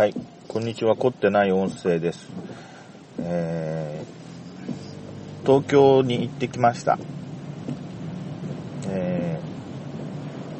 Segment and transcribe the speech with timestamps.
[0.00, 0.14] はい、
[0.48, 0.96] こんにちは。
[0.96, 2.26] 凝ってない音声です。
[3.18, 6.98] えー、東京に行ってきました。
[8.88, 9.38] え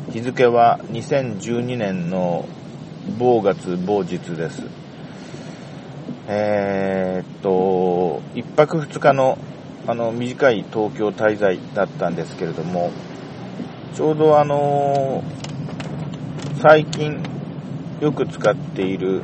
[0.09, 2.47] ー、日付は2012年の
[3.19, 4.63] 某月某日です。
[6.29, 9.39] えーっと、一泊二日の
[9.87, 12.91] あの短い東京滞在だったんですけれども、
[13.95, 15.25] ちょうどあの
[16.61, 17.40] 最近
[18.01, 19.23] よく使っている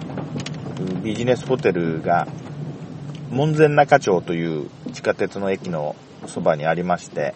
[1.02, 2.26] ビジネスホテルが
[3.30, 5.96] 門前仲町という地下鉄の駅の
[6.26, 7.34] そばにありまして、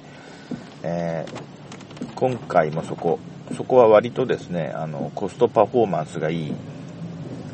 [0.82, 1.50] えー
[2.20, 3.18] 今回もそこ、
[3.56, 6.52] そこは割とですね、あの、コストパフォーマンスがいい、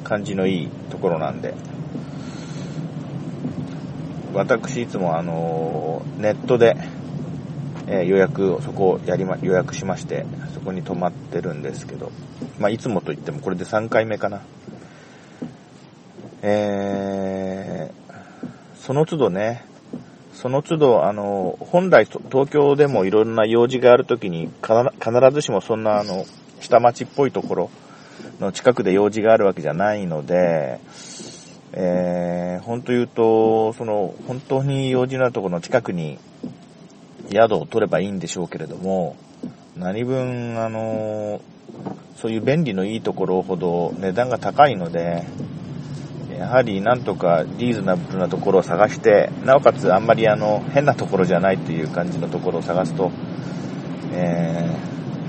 [0.03, 1.55] 感じのいいところなんで、
[4.35, 6.77] 私いつもあの、ネットで、
[7.87, 12.11] えー予約を、そこをやりま、予約しまして、そこに泊まってるんですけど、
[12.59, 14.43] まあ、いつもと言ってもこれで3回目かな。
[16.43, 19.65] えー、その都度ね、
[20.33, 26.27] その都度、あの、本来東京でもいろんな用事があるときに、必ずしもそんなあの、
[26.61, 27.71] 下町っぽいところ
[28.39, 30.79] の近くで用事があるわけじゃないので、
[31.73, 36.19] えー、本当言うと、その、本当に用事のあるところの近くに
[37.31, 39.17] 宿を取ればいいんでしょうけれども、
[39.77, 41.41] 何分、あの、
[42.17, 45.25] そういう便利のいいところほど値段が高いので、
[46.39, 53.11] やはりなんとかリーズナブルなところを探して、なおかつあんまりあの変なところじゃないという感じのところを探すと、
[54.13, 54.71] え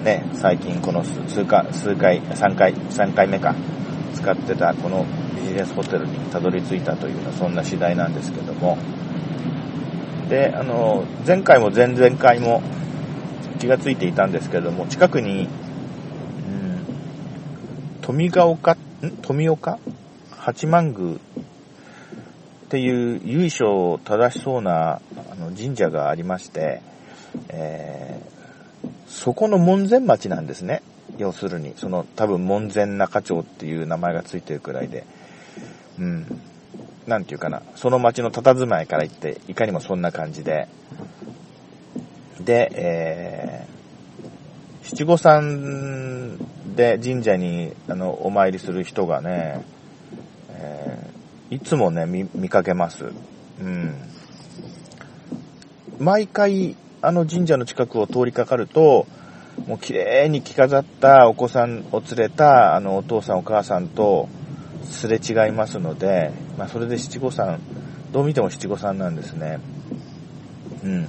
[0.02, 3.56] ー、ね、最近この数数回、数回、3回、3回目か、
[4.14, 8.78] 使ってたこのビジネスホテルにたどり着いたというようなそんな次第なんですけども、
[10.30, 12.62] で、あの、前回も前々回も
[13.60, 16.86] 気がついていたんですけれども、近くに、うん、
[18.02, 18.78] 富ヶ丘、ん？
[19.22, 19.80] 富岡？
[20.32, 21.18] 八幡宮っ
[22.70, 26.82] ていう由緒正しそうなあの神社がありまして、
[27.50, 28.38] えー
[29.08, 30.84] そこの門前町なんですね。
[31.18, 35.06] 要するに、その多分門前中町っていう名前がついてるくらいで、
[35.98, 36.42] うん。
[37.08, 40.68] なんていうかな、その町の佇まいから言って、いかにもそんな感じで、
[42.40, 46.38] で、えー、七五三
[46.76, 49.66] で神社にあのお参りする人がね、
[50.50, 51.18] えー
[51.50, 53.06] いつもね見、見かけます。
[53.62, 53.96] うん。
[55.98, 59.08] 毎回、あの神社の近くを通りかかると、
[59.66, 64.28] もう綺麗に着飾ったお子さんを連れた、あの、お父さんお母さんと
[64.90, 67.60] すれ違いますので、まあ、それで七五三、
[68.12, 69.60] どう見ても七五三なんですね。
[70.84, 71.08] うん。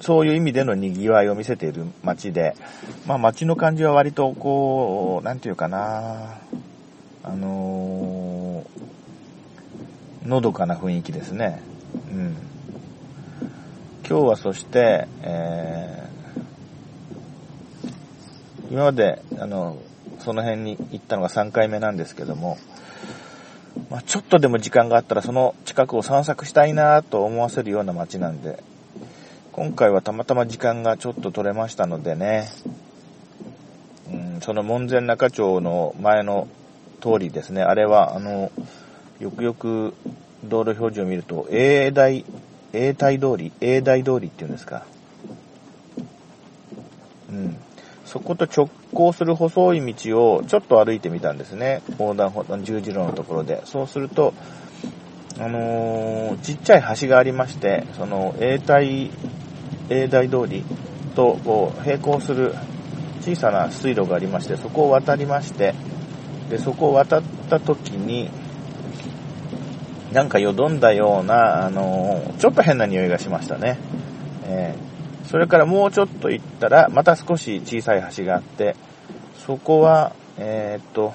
[0.00, 2.54] そういう意味での賑わいを見せている街で、
[3.06, 6.38] まあ街の感じは割とこう、なんていうかな、
[7.22, 11.62] あのーのどかな雰囲気ですね。
[12.10, 12.36] うん。
[14.08, 15.96] 今日はそして、えー
[18.68, 19.78] 今まで、あの、
[20.26, 22.58] その辺に行ったのが3回目なんですけども、
[23.90, 28.60] まあ、ちょっとでも時間があったらその近くを散策したいなと思わせるような街なんで、
[29.52, 32.48] 今回はたまたま時間がちょっと取れましたのでね、
[34.10, 36.48] うん、その門前仲町の前の
[37.00, 38.50] 通りですね、あれは、あの、
[39.20, 39.94] よくよく
[40.42, 42.24] 道路表示を見ると、永大、
[42.72, 44.84] 永大通り、永大通りっていうんですか。
[47.30, 47.56] うん。
[48.06, 51.82] そこと直行する細い道をちょっと歩いてみたんですね。
[51.98, 53.62] 横断歩道、十字路のところで。
[53.66, 54.32] そうすると、
[55.38, 59.10] あのーちっちゃい橋がありまして、その、永大、
[59.90, 60.64] 永大通り
[61.16, 62.54] と、こう、並行する
[63.22, 65.74] 小さな水路がありまして、そこを渡りまして、
[66.48, 68.30] で、そこを渡った時に、
[70.12, 73.78] なんかよどんだような、あのーちょっと変な匂いがしましたね。
[74.44, 74.74] え
[75.26, 78.76] それからもうちょっと行ったら、また少し小さい橋があって、
[79.46, 81.14] そこは、えーっと、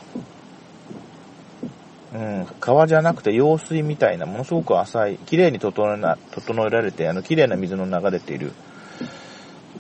[2.14, 8.52] うん、川じゃなくて用水みたいな、ものすごく浅い、綺麗に整えな整えられて、あの、綺麗な水の流れている、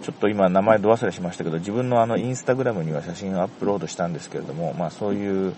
[0.01, 5.53] ちょっと今名前ど忘れしましたけど、自分のあの、インスタグラムには写真をアップロードしたんですけれども、まあそういう、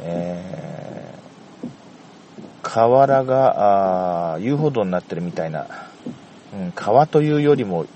[0.00, 1.68] えー、
[2.62, 5.87] 河原が、あー遊歩道になってるみたいな、
[6.52, 7.86] うん、川というよりも、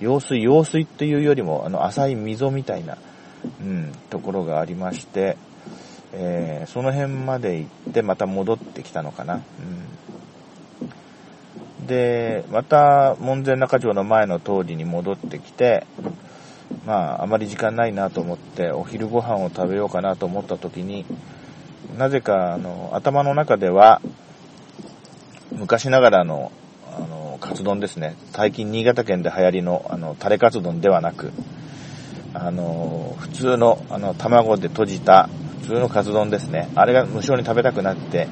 [0.00, 2.98] 用水、用水っていうよりも、あの、浅い溝みたいな、
[3.60, 5.36] うん、ところがありまして、
[6.12, 9.40] えーその辺まで行って、また戻ってきたのかな。
[11.80, 15.86] うん、で、また、門前仲町の前の通りに戻ってきて、
[16.84, 21.04] まあ、あまり時間ないなと思って、お昼ご飯を食べようかなと思った時に、
[21.96, 24.00] なぜか、あの、頭の中では、
[25.52, 26.52] 昔ながら、の、
[27.46, 28.16] カツ丼ですね。
[28.32, 31.32] 最近新潟県で流行りの、あの、タレカツ丼ではなく、
[32.34, 35.28] あの、普通の、あの、卵で閉じた、
[35.62, 36.68] 普通のカツ丼ですね。
[36.74, 38.26] あれが無性に食べたくなって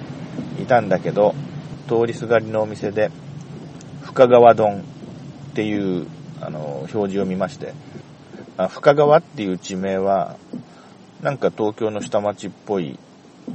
[0.61, 1.35] いたんだけど、
[1.89, 3.13] 通りすがりのお店で、
[4.03, 6.09] 深川丼っていう、
[6.41, 7.73] あの、表示を見まして、
[8.57, 10.37] あ深川っていう地名は、
[11.23, 12.99] なんか東京の下町っぽい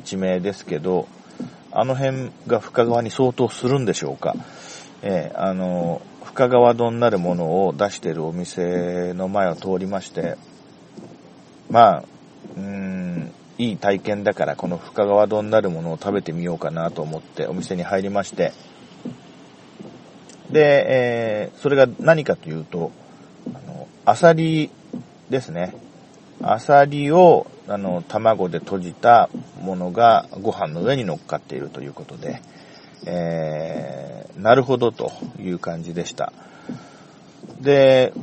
[0.06, 1.08] 地名ですけど、
[1.72, 4.36] あの辺が深川に相当するんでしょうか。
[5.02, 10.38] えー、あの、深川丼なるものを出してるお店の前を通りまして、
[11.70, 12.04] まあ、
[12.58, 18.54] うん、いい体験だからこの深川丼なるものを食べてみようかなと思ってお店に入りまして、
[20.50, 22.92] で、えー、それが何かというと、
[23.54, 24.72] あの、アサリ
[25.30, 25.76] ですね。
[26.42, 29.30] アサリを、あの、卵で閉じた
[29.62, 32.42] ものがご飯の上に乗っかっているということで、
[33.06, 36.34] えー、なるほどという感じでした。
[37.62, 38.14] で、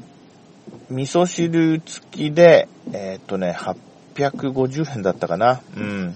[0.90, 3.56] 味噌汁付きで、えー、っとね、
[4.14, 5.60] 850円だったかな。
[5.76, 6.14] うん。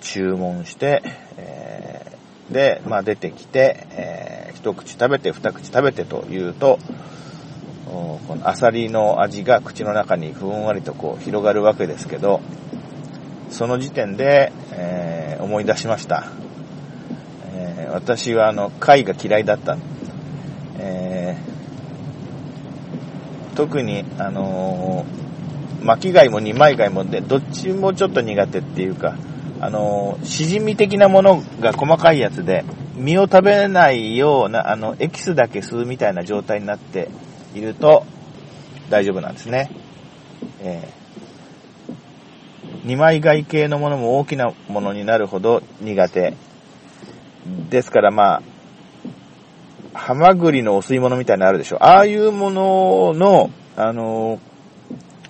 [0.00, 1.02] 注文して、
[1.36, 6.78] えー、で、まあ出てきて、えー、一口食べて、二口食べてというと、
[8.26, 12.40] このアサリの味が口の中にふんわりとこう広がるわけですけど、
[13.50, 16.24] その時点で、えー、思い出しました。
[17.90, 19.76] 私はあの、貝が嫌いだった。
[20.78, 25.04] えー、特に、あの
[25.82, 29.16] 巻き貝も二枚貝もで、どっちもちょっと苦手っていうか、
[29.60, 32.64] あのしじみ的なものが細かいやつで、
[32.94, 37.08] 身を食べないような、あの、エキスだけ吸うみたいな状態になって、
[37.54, 38.04] いると
[38.90, 39.70] 大丈夫なんですね。
[40.60, 41.92] えー、
[42.84, 46.34] 二枚貝系のものも大きなものになるほど苦手。
[47.70, 48.42] ですからまあ、
[49.94, 51.82] ハマグリのお吸い物みたいなのあるでしょ。
[51.82, 54.40] ああいうものの、あの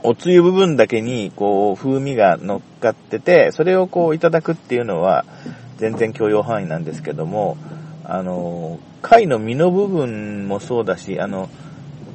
[0.04, 5.24] おつゆ部分だけに、こう、風味が乗っかってて、それをこう、いただくっていうのは、
[5.76, 7.56] 全然許容範囲なんですけども、
[8.04, 11.48] あの、貝の身の部分もそうだし、あの、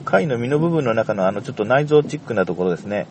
[0.03, 3.07] 貝の身の部分の中のあのちょっと内臓チックなところですね。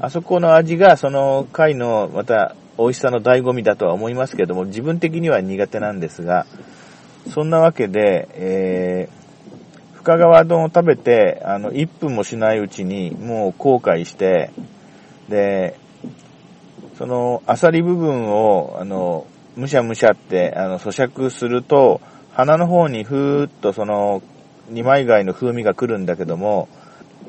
[0.00, 6.46] あそこの味がその貝のまた美味しさの醍醐味だとは思いますけども、自分的には苦手なんですが、
[7.28, 14.50] そんなわけで、えー、深川丼を食べて、あの、1分もしないうちにもう後悔して、
[15.28, 15.76] で、
[16.96, 22.00] その、アサリ部分を、あの、むしゃむしゃって、あの、咀嚼すると、
[22.32, 24.22] 鼻の方にふーっとその、
[24.70, 26.68] 二枚貝の風味が来るんだけども、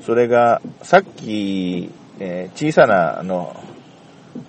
[0.06, 3.54] それが、さっき、えー、小さな、あの、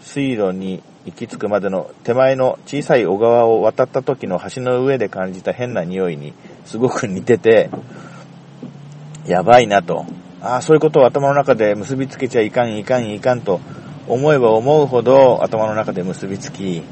[0.00, 6.32] 水路に行き着くまでの手前の小さい小川を渡った時の橋の上で感じた変な匂いに
[6.64, 7.70] すごく似てて、
[9.26, 10.06] やばいなと。
[10.40, 13.60] ああ、そういうことを頭の中で結びつけちゃいかん、いかん、いかんと
[14.08, 16.82] 思えば思うほど頭の中で結びつき、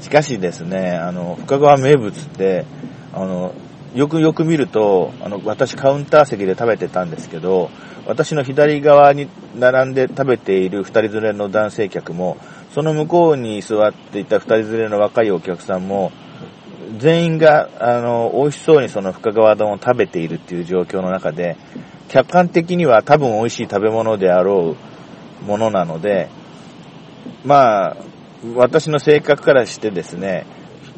[0.00, 2.64] しかしですね、あの、深川名物って、
[3.12, 3.52] あの、
[3.94, 7.70] よくよく見ると、あの、私カウンター席で食べてたんですけど、
[8.06, 12.36] 私の左側に並んで食べている二人連れの男性客も、
[12.74, 16.12] その向こうに座っていた二人連れの若いお客さんも、
[16.98, 21.56] 全員が、あの、美味しそうにその深川丼を食べているっていう状況の中で、
[22.08, 24.76] 客観的には多分美味しい食べ物であろ
[25.42, 26.28] うものなので、
[27.44, 27.96] まあ、
[28.54, 30.46] 私の性格からしてですね、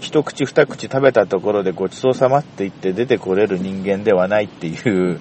[0.01, 5.21] 一口二口食べたところでごちそうさまって言って出てこれる人間ではないっていう、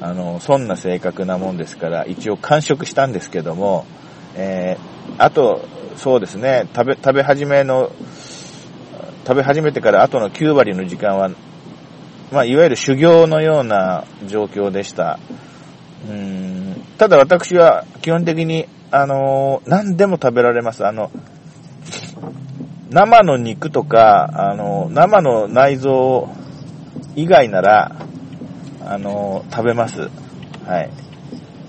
[0.00, 3.86] あの、そんな性格なもんですから、一応完食したんですけども、
[4.36, 7.90] えー、あと、そうですね、食べ、食べ始めの、
[9.26, 11.30] 食べ始めてから後の9割の時間は、
[12.32, 15.18] まあ、いわゆる修行のような状況でした。
[16.08, 16.54] うん
[16.98, 20.86] ただ私は基本的に、あのー、何でも食べられます。
[20.86, 21.10] あの、
[22.90, 26.28] 生の肉とか、あの、生の内臓
[27.16, 27.96] 以外なら、
[28.86, 30.08] あの、食べます。
[30.66, 30.90] はい。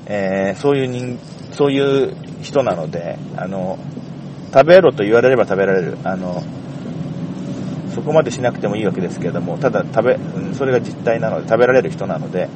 [0.06, 1.20] えー、そういう人、
[1.52, 1.80] そうい
[2.12, 3.80] う人なので、あの、
[4.56, 5.98] 食べろと言われれば食べられる。
[6.06, 6.42] あの、
[7.94, 10.18] そこまでしなくてもいいわけですけれども、ただ食べ、
[10.54, 12.48] それが実態なので、食べられる人なので、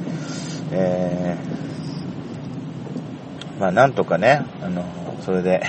[0.72, 4.82] えー、まあなんとかね、あの、
[5.26, 5.60] それで、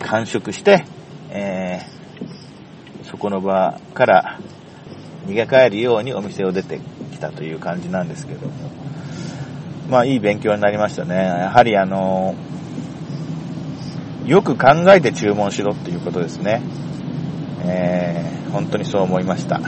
[0.00, 0.84] 完食して、
[1.30, 4.38] えー、そこの場から
[5.26, 6.78] 逃げ帰るようにお店を出て
[7.10, 8.52] きたという感じなんですけども、
[9.88, 11.14] まあいい勉強になりましたね。
[11.16, 12.34] やはりあの、
[14.28, 16.60] よく考えて注文しろっていうことですね。
[17.64, 19.58] えー、本当にそう思いました。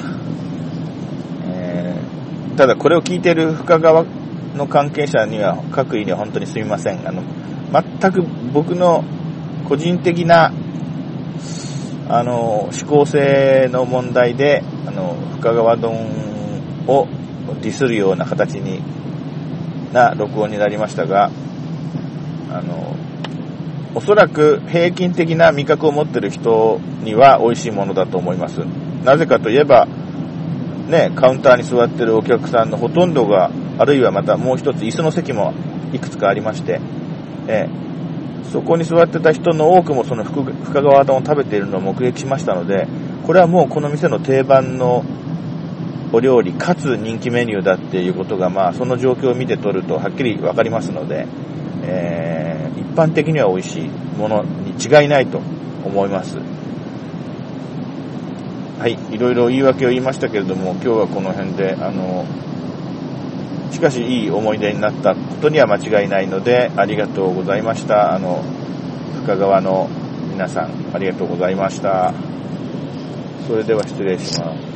[1.46, 4.04] えー、ただこれを聞いてる深川
[4.54, 7.08] の関係者には、各位には本当にすみません。
[7.08, 7.22] あの、
[7.72, 9.02] 全く僕の
[9.66, 10.52] 個人的な、
[12.10, 15.94] あの、思考性の問題で、あの、深川丼
[16.86, 17.08] を
[17.62, 18.82] ディスるような形に
[19.94, 21.30] な録音になりましたが、
[22.50, 22.94] あの、
[23.94, 28.58] おそらく平均的な味覚を持ってる人には美味しいものだと思います。
[29.04, 29.86] なぜかといえば、
[30.88, 35.54] ね、カウンターに座ってるお客さんのほとんどが、あるいはまたもう一つ椅子の席も
[35.92, 36.80] いくつかありまして、
[37.48, 37.68] え
[38.52, 42.86] そこに座ってた人の多くもその深川丼を食べているのを目撃しましたので、
[43.26, 45.04] これはもうこの店の定番の
[46.12, 51.26] お料理かつ人気メニューだっていうことが、まあ、その状況を見て取るとはっきりわかりますので、
[51.84, 52.39] えー、
[52.80, 55.38] 一般的には美味しいものに違いないと
[55.84, 56.38] 思います。
[58.78, 62.24] はい、いろいろ言い訳を言いましたけれども、今日はこの辺で、あの、
[63.70, 68.14] しかしいい思い出になったことには間違いないので、ありがとうございました。
[68.14, 68.42] あの、
[69.22, 69.88] 深川の
[70.32, 72.14] 皆さん、ありがとうございました。
[73.46, 74.69] それでは失礼します。